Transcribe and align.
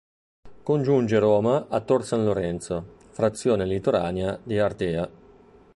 Congiunge 0.69 1.19
Roma 1.19 1.67
a 1.69 1.79
Tor 1.81 2.03
San 2.03 2.23
Lorenzo, 2.25 2.95
frazione 3.11 3.65
litoranea 3.65 4.39
di 4.41 4.57
Ardea. 4.57 5.07